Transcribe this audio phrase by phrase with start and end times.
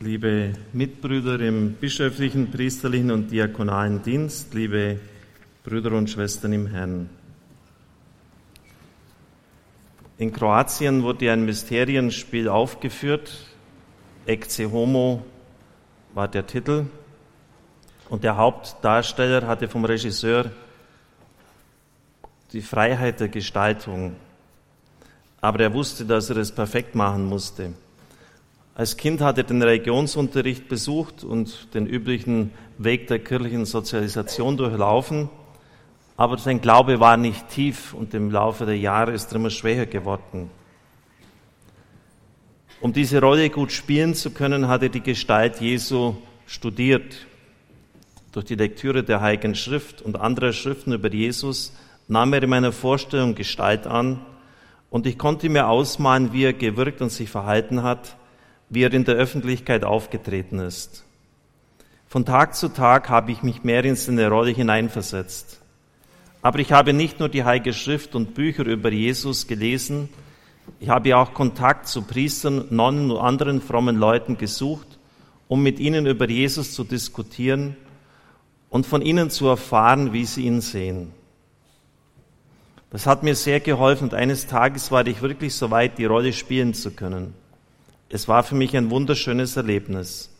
[0.00, 5.00] liebe Mitbrüder im bischöflichen, priesterlichen und diakonalen Dienst, liebe
[5.64, 7.10] Brüder und Schwestern im Herrn.
[10.18, 13.32] In Kroatien wurde ein Mysterienspiel aufgeführt.
[14.26, 15.24] Ecce Homo
[16.14, 16.86] war der Titel.
[18.08, 20.50] Und der Hauptdarsteller hatte vom Regisseur
[22.52, 24.14] die Freiheit der Gestaltung.
[25.40, 27.74] Aber er wusste, dass er es perfekt machen musste.
[28.78, 35.28] Als Kind hat er den Religionsunterricht besucht und den üblichen Weg der kirchlichen Sozialisation durchlaufen,
[36.16, 39.86] aber sein Glaube war nicht tief und im Laufe der Jahre ist er immer schwächer
[39.86, 40.48] geworden.
[42.80, 46.14] Um diese Rolle gut spielen zu können, hat er die Gestalt Jesu
[46.46, 47.26] studiert.
[48.30, 51.72] Durch die Lektüre der Heiligen Schrift und anderer Schriften über Jesus
[52.06, 54.20] nahm er in meiner Vorstellung Gestalt an
[54.88, 58.14] und ich konnte mir ausmalen, wie er gewirkt und sich verhalten hat,
[58.70, 61.04] wie er in der Öffentlichkeit aufgetreten ist.
[62.06, 65.60] Von Tag zu Tag habe ich mich mehr in seine Rolle hineinversetzt.
[66.40, 70.08] Aber ich habe nicht nur die Heilige Schrift und Bücher über Jesus gelesen,
[70.80, 74.98] ich habe auch Kontakt zu Priestern, Nonnen und anderen frommen Leuten gesucht,
[75.48, 77.76] um mit ihnen über Jesus zu diskutieren
[78.68, 81.12] und von ihnen zu erfahren, wie sie ihn sehen.
[82.90, 86.32] Das hat mir sehr geholfen und eines Tages war ich wirklich so weit, die Rolle
[86.32, 87.34] spielen zu können.
[88.10, 90.30] Es war für mich ein wunderschönes Erlebnis.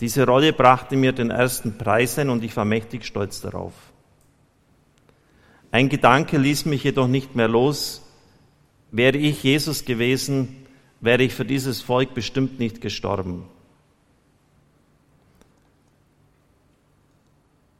[0.00, 3.72] Diese Rolle brachte mir den ersten Preis ein und ich war mächtig stolz darauf.
[5.70, 8.02] Ein Gedanke ließ mich jedoch nicht mehr los.
[8.90, 10.66] Wäre ich Jesus gewesen,
[11.00, 13.46] wäre ich für dieses Volk bestimmt nicht gestorben.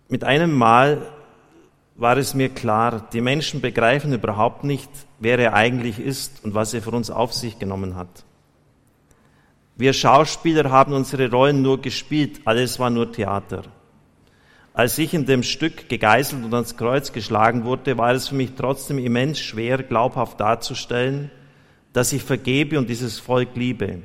[0.08, 1.02] Mit einem Mal
[1.96, 6.74] war es mir klar, die Menschen begreifen überhaupt nicht, wer er eigentlich ist und was
[6.74, 8.24] er für uns auf sich genommen hat.
[9.76, 13.62] Wir Schauspieler haben unsere Rollen nur gespielt, alles war nur Theater.
[14.72, 18.52] Als ich in dem Stück gegeißelt und ans Kreuz geschlagen wurde, war es für mich
[18.56, 21.30] trotzdem immens schwer, glaubhaft darzustellen,
[21.92, 24.02] dass ich vergebe und dieses Volk liebe.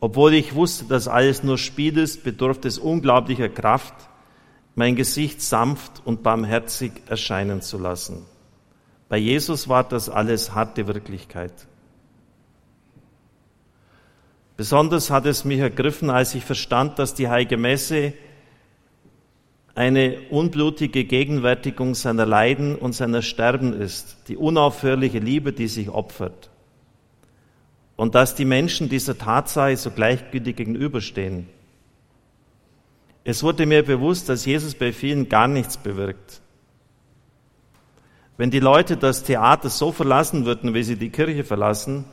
[0.00, 3.94] Obwohl ich wusste, dass alles nur Spiel ist, bedurfte es unglaublicher Kraft,
[4.74, 8.26] mein Gesicht sanft und barmherzig erscheinen zu lassen.
[9.08, 11.52] Bei Jesus war das alles harte Wirklichkeit.
[14.56, 18.12] Besonders hat es mich ergriffen, als ich verstand, dass die Heilige Messe
[19.74, 26.50] eine unblutige Gegenwärtigung seiner Leiden und seiner Sterben ist, die unaufhörliche Liebe, die sich opfert.
[27.96, 31.48] Und dass die Menschen dieser Tatsache so gleichgültig gegenüberstehen.
[33.24, 36.40] Es wurde mir bewusst, dass Jesus bei vielen gar nichts bewirkt.
[38.36, 42.04] Wenn die Leute das Theater so verlassen würden, wie sie die Kirche verlassen,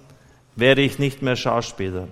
[0.56, 2.08] wäre ich nicht mehr Schauspieler.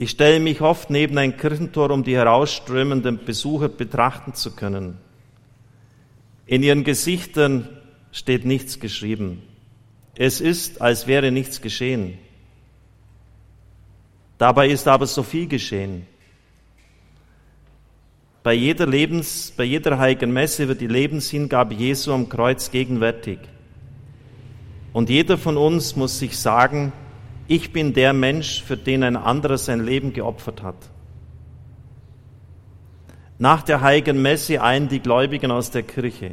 [0.00, 4.96] Ich stelle mich oft neben ein Kirchentor, um die herausströmenden Besucher betrachten zu können.
[6.46, 7.68] In ihren Gesichtern
[8.12, 9.42] steht nichts geschrieben.
[10.14, 12.16] Es ist, als wäre nichts geschehen.
[14.38, 16.06] Dabei ist aber so viel geschehen.
[18.44, 23.40] Bei jeder Lebens, bei jeder heiligen Messe wird die Lebenshingabe Jesu am Kreuz gegenwärtig.
[24.92, 26.92] Und jeder von uns muss sich sagen,
[27.48, 30.76] ich bin der Mensch, für den ein anderer sein Leben geopfert hat.
[33.38, 36.32] Nach der heiligen Messe eilen die Gläubigen aus der Kirche.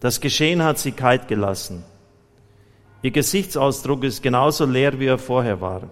[0.00, 1.84] Das Geschehen hat sie kalt gelassen.
[3.02, 5.82] Ihr Gesichtsausdruck ist genauso leer, wie er vorher war.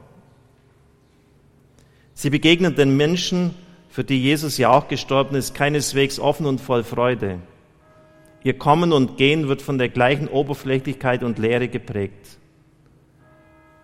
[2.14, 3.54] Sie begegnen den Menschen,
[3.88, 7.38] für die Jesus ja auch gestorben ist, keineswegs offen und voll Freude.
[8.42, 12.38] Ihr Kommen und Gehen wird von der gleichen Oberflächlichkeit und Leere geprägt.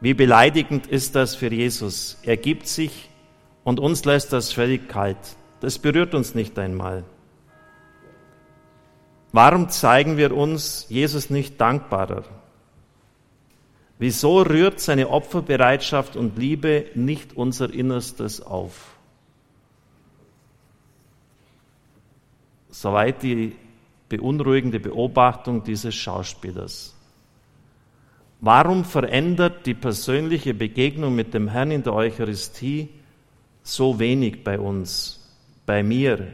[0.01, 2.19] Wie beleidigend ist das für Jesus?
[2.23, 3.09] Er gibt sich
[3.65, 5.17] und uns lässt das völlig kalt.
[5.61, 7.05] Das berührt uns nicht einmal.
[9.33, 12.25] Warum zeigen wir uns Jesus nicht dankbarer?
[13.99, 18.97] Wieso rührt seine Opferbereitschaft und Liebe nicht unser Innerstes auf?
[22.71, 23.57] Soweit die
[24.09, 26.96] beunruhigende Beobachtung dieses Schauspielers.
[28.41, 32.88] Warum verändert die persönliche Begegnung mit dem Herrn in der Eucharistie
[33.62, 35.34] so wenig bei uns,
[35.65, 36.28] bei mir?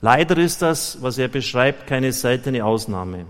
[0.00, 3.26] Leider ist das, was er beschreibt, keine seltene Ausnahme.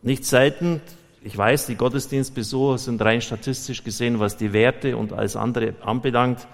[0.00, 0.80] Nicht selten,
[1.22, 6.46] ich weiß, die Gottesdienstbesucher sind rein statistisch gesehen, was die Werte und alles andere anbelangt,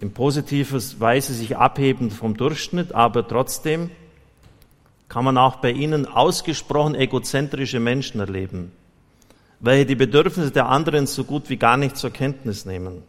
[0.00, 3.90] in positiver Weise sich abheben vom Durchschnitt, aber trotzdem
[5.10, 8.72] kann man auch bei ihnen ausgesprochen egozentrische Menschen erleben.
[9.58, 13.02] welche die Bedürfnisse der anderen so gut wie gar nicht zur Kenntnis nehmen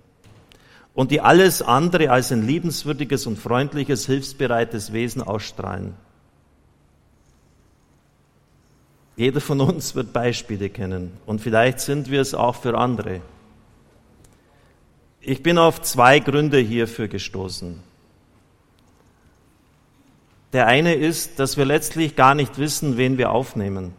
[0.93, 5.93] und die alles andere als ein liebenswürdiges und freundliches, hilfsbereites Wesen ausstrahlen.
[9.15, 13.21] Jeder von uns wird Beispiele kennen und vielleicht sind wir es auch für andere.
[15.21, 17.90] Ich bin auf zwei Gründe hierfür gestoßen.
[20.53, 23.93] Der eine ist, dass wir letztlich gar nicht wissen, wen wir aufnehmen.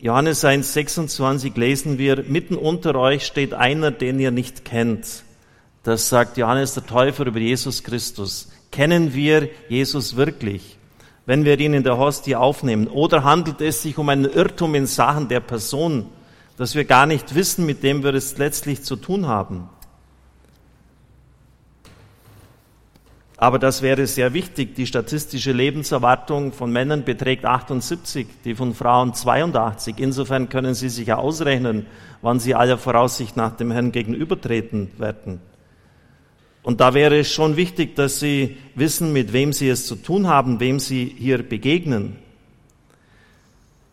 [0.00, 5.24] Johannes 1, 26 lesen wir, mitten unter euch steht einer, den ihr nicht kennt.
[5.82, 8.48] Das sagt Johannes der Täufer über Jesus Christus.
[8.70, 10.78] Kennen wir Jesus wirklich,
[11.26, 12.86] wenn wir ihn in der Hostie aufnehmen?
[12.86, 16.06] Oder handelt es sich um einen Irrtum in Sachen der Person,
[16.56, 19.68] dass wir gar nicht wissen, mit dem wir es letztlich zu tun haben?
[23.40, 24.74] Aber das wäre sehr wichtig.
[24.74, 29.94] Die statistische Lebenserwartung von Männern beträgt 78, die von Frauen 82.
[29.98, 31.86] Insofern können Sie sich ja ausrechnen,
[32.20, 35.40] wann Sie aller Voraussicht nach dem Herrn gegenübertreten werden.
[36.64, 40.26] Und da wäre es schon wichtig, dass Sie wissen, mit wem Sie es zu tun
[40.26, 42.16] haben, wem Sie hier begegnen.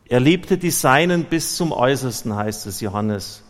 [0.09, 3.44] Er liebte die Seinen bis zum Äußersten, heißt es Johannes,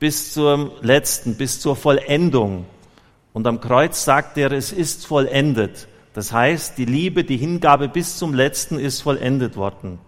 [0.00, 2.66] bis zum Letzten, bis zur Vollendung.
[3.32, 5.88] Und am Kreuz sagt er, es ist vollendet.
[6.14, 9.98] Das heißt, die Liebe, die Hingabe bis zum Letzten ist vollendet worden.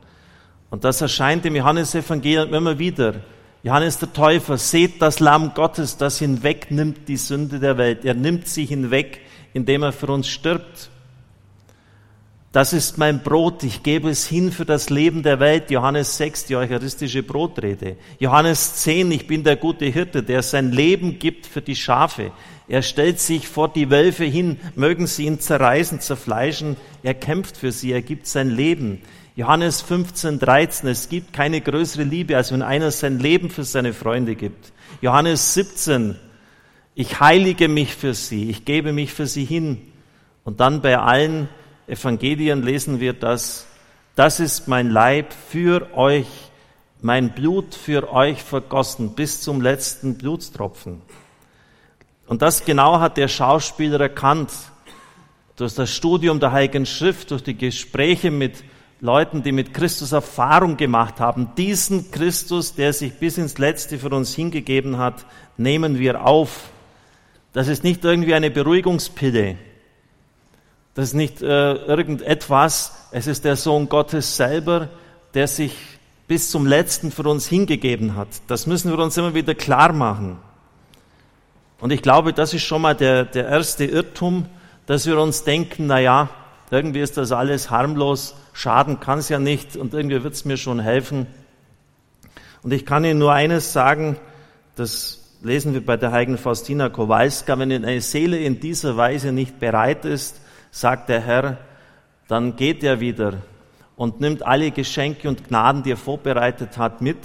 [0.71, 3.15] Und das erscheint im Johannesevangelium immer wieder.
[3.63, 8.05] Johannes der Täufer, seht das Lamm Gottes, das hinwegnimmt die Sünde der Welt.
[8.05, 9.21] Er nimmt sie hinweg,
[9.55, 10.91] indem er für uns stirbt.
[12.53, 15.71] Das ist mein Brot, ich gebe es hin für das Leben der Welt.
[15.71, 17.97] Johannes 6, die eucharistische Brotrede.
[18.21, 22.31] Johannes 10, ich bin der gute Hirte, der sein Leben gibt für die Schafe.
[22.67, 26.77] Er stellt sich vor die Wölfe hin, mögen sie ihn zerreißen, zerfleischen.
[27.03, 29.03] Er kämpft für sie, er gibt sein Leben.
[29.37, 33.93] Johannes 15, 13, es gibt keine größere Liebe, als wenn einer sein Leben für seine
[33.93, 34.73] Freunde gibt.
[35.03, 36.17] Johannes 17,
[36.95, 39.93] ich heilige mich für sie, ich gebe mich für sie hin.
[40.45, 41.49] Und dann bei allen
[41.89, 43.67] Evangelien lesen wir das,
[44.15, 46.29] das ist mein Leib für euch,
[47.03, 51.03] mein Blut für euch vergossen bis zum letzten Blutstropfen.
[52.27, 54.51] Und das genau hat der Schauspieler erkannt.
[55.57, 58.65] Durch das Studium der Heiligen Schrift, durch die Gespräche mit
[59.01, 61.51] Leuten, die mit Christus Erfahrung gemacht haben.
[61.57, 65.27] Diesen Christus, der sich bis ins Letzte für uns hingegeben hat,
[65.57, 66.71] nehmen wir auf.
[67.53, 69.57] Das ist nicht irgendwie eine Beruhigungspille.
[70.95, 74.89] Das ist nicht äh, irgendetwas, es ist der Sohn Gottes selber,
[75.35, 75.77] der sich
[76.27, 78.29] bis zum letzten für uns hingegeben hat.
[78.47, 80.39] Das müssen wir uns immer wieder klar machen.
[81.81, 84.47] Und ich glaube, das ist schon mal der, der erste Irrtum,
[84.87, 86.29] dass wir uns denken, na ja,
[86.71, 90.57] irgendwie ist das alles harmlos, schaden kann es ja nicht und irgendwie wird es mir
[90.57, 91.27] schon helfen.
[92.63, 94.17] Und ich kann Ihnen nur eines sagen,
[94.77, 99.61] das lesen wir bei der heiligen Faustina Kowalska, wenn eine Seele in dieser Weise nicht
[99.61, 100.41] bereit ist,
[100.71, 101.59] sagt der Herr,
[102.29, 103.35] dann geht er wieder
[103.97, 107.19] und nimmt alle Geschenke und Gnaden, die er vorbereitet hat, mit.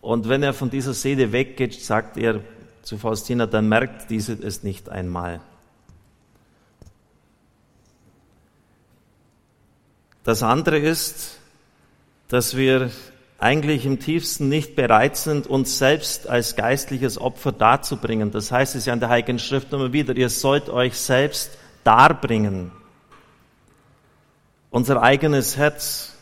[0.00, 2.40] Und wenn er von dieser Seele weggeht, sagt er
[2.84, 5.40] zu Faustina, dann merkt diese es nicht einmal.
[10.22, 11.38] Das andere ist,
[12.28, 12.90] dass wir
[13.38, 18.30] eigentlich im tiefsten nicht bereit sind, uns selbst als geistliches Opfer darzubringen.
[18.30, 21.50] Das heißt es ja in der Heiligen Schrift immer wieder, ihr sollt euch selbst
[21.84, 22.72] darbringen.
[24.70, 26.13] Unser eigenes Herz.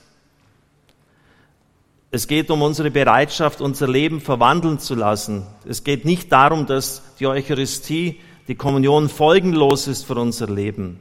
[2.14, 5.46] Es geht um unsere Bereitschaft, unser Leben verwandeln zu lassen.
[5.66, 11.00] Es geht nicht darum, dass die Eucharistie, die Kommunion folgenlos ist für unser Leben.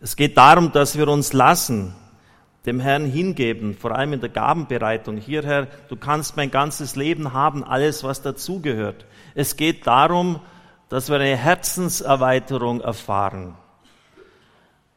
[0.00, 1.94] Es geht darum, dass wir uns lassen,
[2.64, 5.18] dem Herrn hingeben, vor allem in der Gabenbereitung.
[5.18, 9.04] Hier, Herr, du kannst mein ganzes Leben haben, alles, was dazugehört.
[9.34, 10.40] Es geht darum,
[10.88, 13.54] dass wir eine Herzenserweiterung erfahren.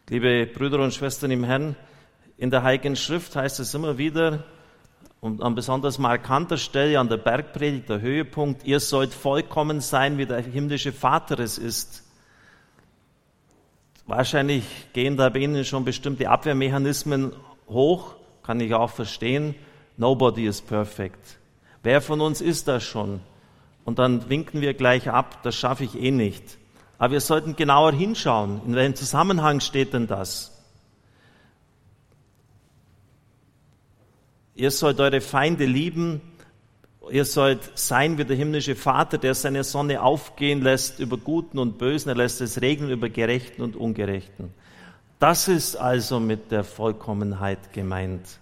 [0.08, 1.76] Liebe Brüder und Schwestern im Herrn,
[2.38, 4.46] in der Heiligen Schrift heißt es immer wieder,
[5.22, 10.26] und an besonders markanter Stelle an der Bergpredigt, der Höhepunkt, ihr sollt vollkommen sein, wie
[10.26, 12.04] der himmlische Vater es ist.
[14.08, 17.34] Wahrscheinlich gehen da bei Ihnen schon bestimmte Abwehrmechanismen
[17.70, 19.54] hoch, kann ich auch verstehen.
[19.96, 21.38] Nobody is perfect.
[21.84, 23.22] Wer von uns ist das schon?
[23.86, 26.58] Und dann winken wir gleich ab, das schaffe ich eh nicht.
[26.98, 28.62] Aber wir sollten genauer hinschauen.
[28.66, 30.51] In welchem Zusammenhang steht denn das?
[34.56, 36.22] Ihr sollt eure Feinde lieben.
[37.10, 41.78] Ihr sollt sein wie der himmlische Vater, der seine Sonne aufgehen lässt über Guten und
[41.78, 42.10] Bösen.
[42.10, 44.54] Er lässt es regnen über Gerechten und Ungerechten.
[45.20, 48.40] Das ist also mit der Vollkommenheit gemeint.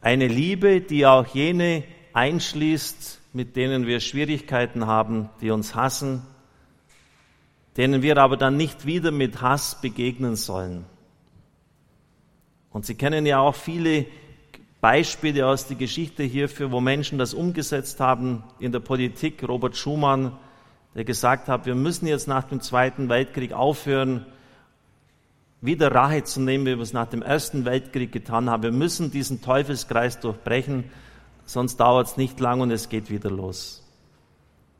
[0.00, 6.22] Eine Liebe, die auch jene einschließt, mit denen wir Schwierigkeiten haben, die uns hassen,
[7.76, 10.84] denen wir aber dann nicht wieder mit Hass begegnen sollen.
[12.70, 14.06] Und Sie kennen ja auch viele
[14.84, 19.42] Beispiele aus der Geschichte hierfür, wo Menschen das umgesetzt haben in der Politik.
[19.48, 20.32] Robert Schumann,
[20.94, 24.26] der gesagt hat, wir müssen jetzt nach dem Zweiten Weltkrieg aufhören,
[25.62, 28.62] wieder Rache zu nehmen, wie wir es nach dem Ersten Weltkrieg getan haben.
[28.62, 30.84] Wir müssen diesen Teufelskreis durchbrechen,
[31.46, 33.82] sonst dauert es nicht lang und es geht wieder los.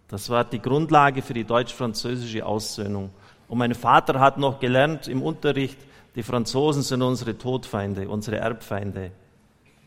[0.08, 3.08] Das war die Grundlage für die deutsch-französische Aussöhnung.
[3.48, 5.78] Und mein Vater hat noch gelernt im Unterricht,
[6.14, 9.12] die Franzosen sind unsere Todfeinde, unsere Erbfeinde.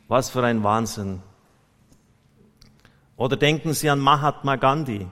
[0.07, 1.21] Was für ein Wahnsinn.
[3.17, 5.07] Oder denken Sie an Mahatma Gandhi.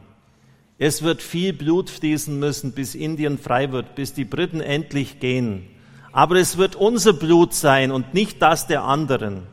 [0.78, 5.68] Es wird viel Blut fließen müssen, bis Indien frei wird, bis die Briten endlich gehen.
[6.12, 9.44] Aber es wird unser Blut sein und nicht das der anderen.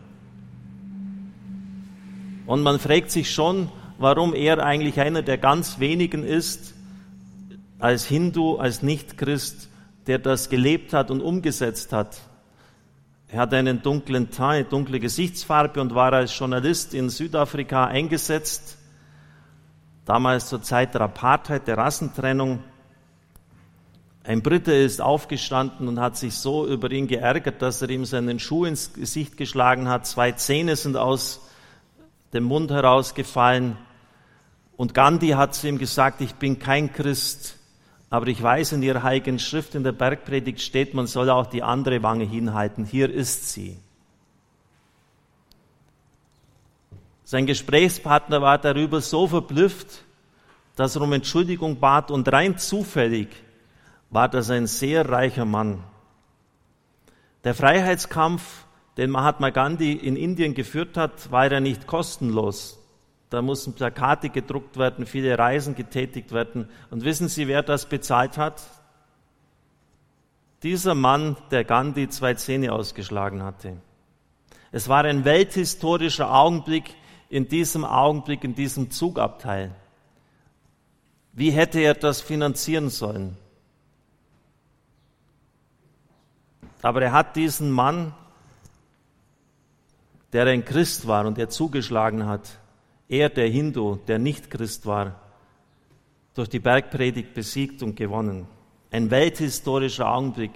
[2.46, 3.68] Und man fragt sich schon,
[3.98, 6.74] warum er eigentlich einer der ganz wenigen ist,
[7.78, 9.68] als Hindu, als Nichtchrist,
[10.06, 12.20] der das gelebt hat und umgesetzt hat.
[13.32, 18.76] Er hatte einen dunklen Teint, dunkle Gesichtsfarbe und war als Journalist in Südafrika eingesetzt.
[20.04, 22.62] Damals zur Zeit der Apartheid, der Rassentrennung.
[24.22, 28.38] Ein Brite ist aufgestanden und hat sich so über ihn geärgert, dass er ihm seinen
[28.38, 30.06] Schuh ins Gesicht geschlagen hat.
[30.06, 31.40] Zwei Zähne sind aus
[32.34, 33.78] dem Mund herausgefallen.
[34.76, 37.56] Und Gandhi hat zu ihm gesagt, ich bin kein Christ,
[38.12, 41.62] aber ich weiß, in Ihrer heiligen Schrift in der Bergpredigt steht, man soll auch die
[41.62, 42.84] andere Wange hinhalten.
[42.84, 43.78] Hier ist sie.
[47.24, 50.04] Sein Gesprächspartner war darüber so verblüfft,
[50.76, 53.28] dass er um Entschuldigung bat und rein zufällig
[54.10, 55.82] war das ein sehr reicher Mann.
[57.44, 58.66] Der Freiheitskampf,
[58.98, 62.78] den Mahatma Gandhi in Indien geführt hat, war ja nicht kostenlos.
[63.32, 66.68] Da mussten Plakate gedruckt werden, viele Reisen getätigt werden.
[66.90, 68.62] Und wissen Sie, wer das bezahlt hat?
[70.62, 73.78] Dieser Mann, der Gandhi zwei Zähne ausgeschlagen hatte.
[74.70, 76.94] Es war ein welthistorischer Augenblick
[77.30, 79.74] in diesem Augenblick, in diesem Zugabteil.
[81.32, 83.38] Wie hätte er das finanzieren sollen?
[86.82, 88.12] Aber er hat diesen Mann,
[90.34, 92.58] der ein Christ war und der zugeschlagen hat,
[93.12, 95.20] er, der Hindu, der nicht Christ war,
[96.34, 98.48] durch die Bergpredigt besiegt und gewonnen.
[98.90, 100.52] Ein welthistorischer Augenblick.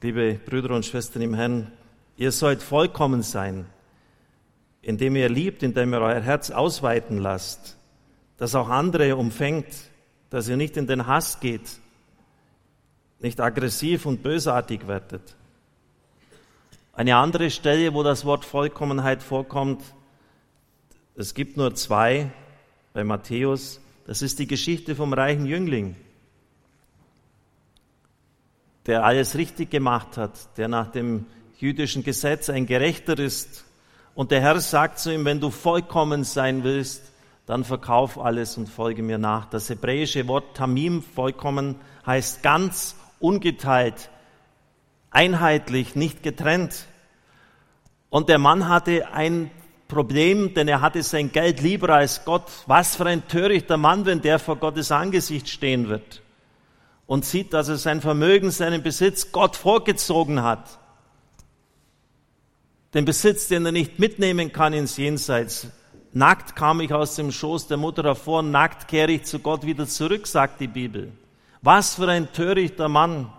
[0.00, 1.72] Liebe Brüder und Schwestern im Herrn,
[2.16, 3.66] ihr sollt vollkommen sein,
[4.80, 7.78] indem ihr liebt, indem ihr euer Herz ausweiten lasst,
[8.36, 9.66] das auch andere umfängt,
[10.30, 11.80] dass ihr nicht in den Hass geht,
[13.18, 15.34] nicht aggressiv und bösartig werdet.
[16.92, 19.82] Eine andere Stelle, wo das Wort Vollkommenheit vorkommt,
[21.16, 22.30] es gibt nur zwei
[22.92, 23.80] bei Matthäus.
[24.06, 25.96] Das ist die Geschichte vom reichen Jüngling,
[28.86, 31.26] der alles richtig gemacht hat, der nach dem
[31.58, 33.64] jüdischen Gesetz ein Gerechter ist.
[34.14, 37.02] Und der Herr sagt zu ihm, wenn du vollkommen sein willst,
[37.46, 39.46] dann verkauf alles und folge mir nach.
[39.46, 44.10] Das hebräische Wort Tamim, vollkommen, heißt ganz, ungeteilt,
[45.10, 46.86] einheitlich, nicht getrennt.
[48.10, 49.50] Und der Mann hatte ein
[49.94, 52.44] Problem, denn er hatte sein Geld lieber als Gott.
[52.66, 56.20] Was für ein törichter Mann, wenn der vor Gottes Angesicht stehen wird
[57.06, 60.78] und sieht, dass er sein Vermögen, seinen Besitz Gott vorgezogen hat.
[62.92, 65.68] Den Besitz, den er nicht mitnehmen kann ins Jenseits.
[66.12, 69.86] Nackt kam ich aus dem Schoß der Mutter hervor, nackt kehre ich zu Gott wieder
[69.86, 71.12] zurück, sagt die Bibel.
[71.60, 73.32] Was für ein törichter Mann.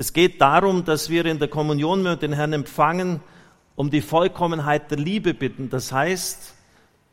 [0.00, 3.20] Es geht darum, dass wir in der Kommunion mit den Herrn empfangen,
[3.76, 5.68] um die Vollkommenheit der Liebe bitten.
[5.68, 6.54] Das heißt,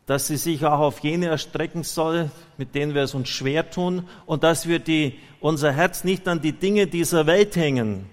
[0.05, 4.07] dass sie sich auch auf jene erstrecken soll, mit denen wir es uns schwer tun,
[4.25, 8.05] und dass wir die, unser Herz nicht an die Dinge dieser Welt hängen,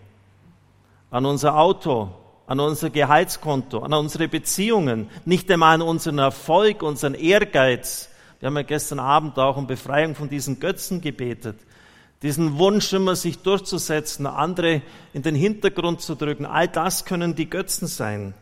[1.08, 2.10] an unser Auto,
[2.48, 8.10] an unser Gehaltskonto, an unsere Beziehungen, nicht einmal an unseren Erfolg, unseren Ehrgeiz.
[8.40, 11.58] Wir haben ja gestern Abend auch um Befreiung von diesen Götzen gebetet
[12.24, 14.80] diesen Wunsch immer sich durchzusetzen, andere
[15.12, 18.32] in den Hintergrund zu drücken, all das können die Götzen sein.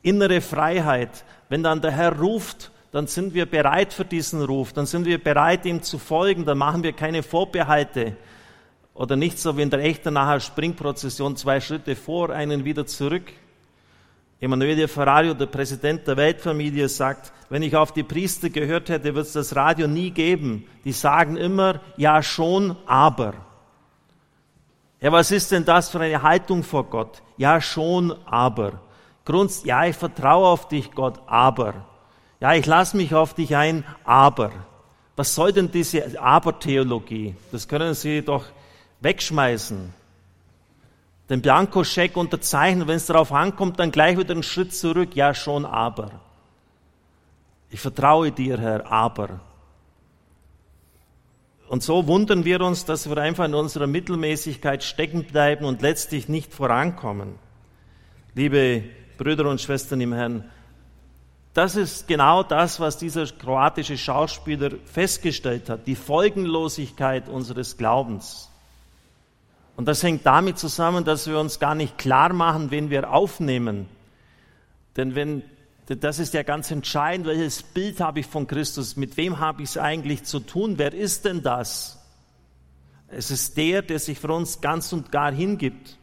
[0.00, 4.86] Innere Freiheit, wenn dann der Herr ruft, dann sind wir bereit für diesen Ruf, dann
[4.86, 8.16] sind wir bereit, ihm zu folgen, dann machen wir keine Vorbehalte.
[8.94, 13.24] Oder nicht so wie in der echten nachher Springprozession zwei Schritte vor, einen wieder zurück.
[14.38, 19.26] Emanuele Ferrario, der Präsident der Weltfamilie, sagt, wenn ich auf die Priester gehört hätte, wird
[19.26, 20.66] es das Radio nie geben.
[20.84, 23.34] Die sagen immer, ja schon, aber.
[25.00, 27.22] Ja, was ist denn das für eine Haltung vor Gott?
[27.38, 28.80] Ja, schon, aber.
[29.24, 31.86] Grund, ja, ich vertraue auf dich, Gott, aber.
[32.40, 34.52] Ja, ich lasse mich auf dich ein, aber.
[35.16, 37.34] Was soll denn diese Aber-Theologie?
[37.52, 38.44] Das können Sie doch
[39.00, 39.94] wegschmeißen.
[41.28, 45.16] Den Blankoscheck unterzeichnen, wenn es darauf ankommt, dann gleich wieder einen Schritt zurück.
[45.16, 46.20] Ja, schon, aber.
[47.70, 49.40] Ich vertraue dir, Herr, aber.
[51.68, 56.28] Und so wundern wir uns, dass wir einfach in unserer Mittelmäßigkeit stecken bleiben und letztlich
[56.28, 57.34] nicht vorankommen.
[58.34, 58.84] Liebe
[59.18, 60.48] Brüder und Schwestern im Herrn,
[61.54, 68.50] das ist genau das, was dieser kroatische Schauspieler festgestellt hat, die Folgenlosigkeit unseres Glaubens.
[69.76, 73.88] Und das hängt damit zusammen, dass wir uns gar nicht klar machen, wen wir aufnehmen.
[74.96, 75.42] Denn wenn
[75.86, 79.70] das ist ja ganz entscheidend, welches Bild habe ich von Christus, mit wem habe ich
[79.70, 82.02] es eigentlich zu tun, wer ist denn das?
[83.06, 85.96] Es ist der, der sich für uns ganz und gar hingibt.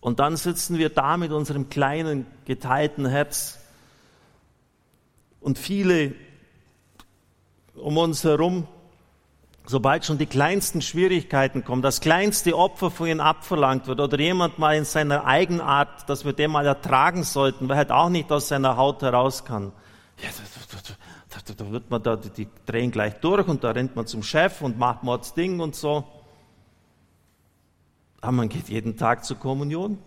[0.00, 3.58] Und dann sitzen wir da mit unserem kleinen, geteilten Herz
[5.40, 6.14] und viele
[7.74, 8.66] um uns herum
[9.66, 14.58] sobald schon die kleinsten Schwierigkeiten kommen, das kleinste Opfer von ihnen abverlangt wird oder jemand
[14.58, 18.30] mal in seiner Eigenart, dass wir den mal ertragen sollten, weil er halt auch nicht
[18.32, 19.72] aus seiner Haut heraus kann.
[20.22, 20.28] Ja,
[20.70, 24.06] da, da, da wird man da, die, die drehen gleich durch und da rennt man
[24.06, 26.04] zum Chef und macht Mords Ding und so.
[28.20, 29.98] Aber man geht jeden Tag zur Kommunion.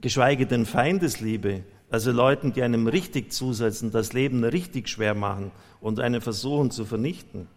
[0.00, 1.64] Geschweige denn Feindesliebe.
[1.90, 6.84] Also Leuten, die einem richtig zusetzen, das Leben richtig schwer machen und einen versuchen zu
[6.84, 7.48] vernichten.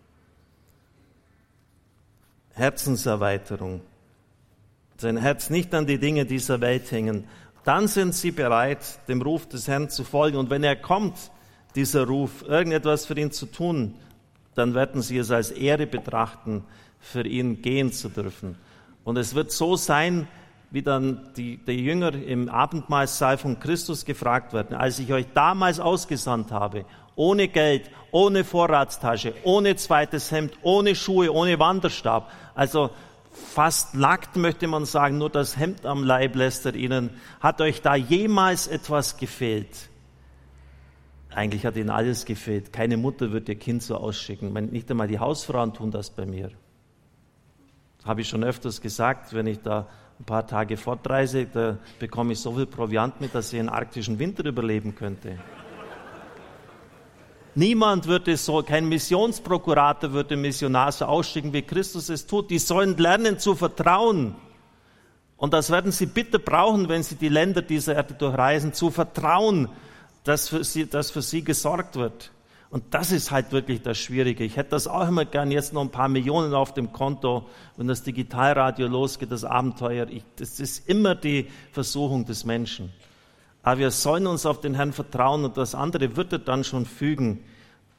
[2.53, 3.81] Herzenserweiterung.
[4.97, 7.25] Sein Herz nicht an die Dinge dieser Welt hängen.
[7.63, 10.37] Dann sind sie bereit, dem Ruf des Herrn zu folgen.
[10.37, 11.15] Und wenn er kommt,
[11.75, 13.95] dieser Ruf, irgendetwas für ihn zu tun,
[14.55, 16.63] dann werden sie es als Ehre betrachten,
[16.99, 18.55] für ihn gehen zu dürfen.
[19.03, 20.27] Und es wird so sein,
[20.73, 25.79] wie dann die, die Jünger im Abendmahlsaal von Christus gefragt werden, als ich euch damals
[25.79, 32.89] ausgesandt habe, ohne Geld, ohne Vorratstasche, ohne zweites Hemd, ohne Schuhe, ohne Wanderstab, also
[33.31, 37.83] fast nackt möchte man sagen, nur das Hemd am Leib lässt er ihnen, hat euch
[37.83, 39.89] da jemals etwas gefehlt?
[41.29, 42.73] Eigentlich hat ihnen alles gefehlt.
[42.73, 44.53] Keine Mutter wird ihr Kind so ausschicken.
[44.71, 46.49] Nicht einmal die Hausfrauen tun das bei mir.
[48.05, 49.87] Habe ich schon öfters gesagt, wenn ich da
[50.23, 54.19] ein paar Tage fortreise, da bekomme ich so viel Proviant mit, dass ich einen arktischen
[54.19, 55.37] Winter überleben könnte.
[57.55, 62.49] Niemand würde so, kein Missionsprokurator würde Missionar so ausschicken, wie Christus es tut.
[62.49, 64.35] Die sollen lernen zu vertrauen.
[65.35, 69.67] Und das werden sie bitte brauchen, wenn sie die Länder dieser Erde durchreisen, zu vertrauen,
[70.23, 72.31] dass für sie, dass für sie gesorgt wird.
[72.73, 74.43] Und das ist halt wirklich das Schwierige.
[74.43, 77.85] Ich hätte das auch immer gern, jetzt noch ein paar Millionen auf dem Konto, wenn
[77.87, 80.07] das Digitalradio losgeht, das Abenteuer.
[80.09, 82.91] Ich, das ist immer die Versuchung des Menschen.
[83.61, 86.87] Aber wir sollen uns auf den Herrn vertrauen und das andere wird er dann schon
[86.87, 87.43] fügen.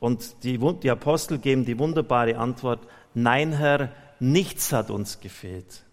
[0.00, 2.80] Und die, die Apostel geben die wunderbare Antwort,
[3.14, 5.84] nein Herr, nichts hat uns gefehlt.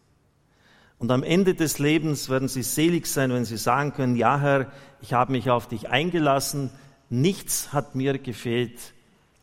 [0.98, 4.72] Und am Ende des Lebens werden sie selig sein, wenn sie sagen können, ja Herr,
[5.02, 6.72] ich habe mich auf dich eingelassen,
[7.12, 8.93] Nichts hat mir gefehlt.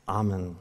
[0.06, 0.56] Amen.